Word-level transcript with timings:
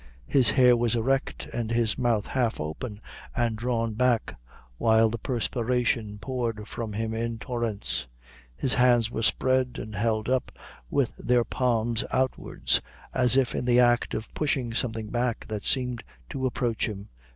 His 0.25 0.49
hair 0.49 0.75
was 0.75 0.95
erect, 0.95 1.45
and 1.53 1.69
his 1.69 1.95
mouth 1.95 2.25
half 2.25 2.59
open, 2.59 2.99
and 3.35 3.55
drawn 3.55 3.93
back; 3.93 4.35
while 4.79 5.11
the 5.11 5.19
perspiration 5.19 6.17
poured 6.17 6.67
from 6.67 6.93
him 6.93 7.13
in 7.13 7.37
torrents. 7.37 8.07
His 8.55 8.73
hands 8.73 9.11
were 9.11 9.21
spread, 9.21 9.77
and 9.79 9.93
held 9.93 10.27
up, 10.27 10.51
with 10.89 11.13
their 11.19 11.43
palms 11.43 12.03
outwards, 12.11 12.81
as 13.13 13.37
if 13.37 13.53
in 13.53 13.65
the 13.65 13.79
act 13.79 14.15
of 14.15 14.33
pushing 14.33 14.73
something 14.73 15.09
back 15.11 15.45
that 15.49 15.63
seemed 15.65 16.03
to 16.31 16.47
approach 16.47 16.89
him. 16.89 17.09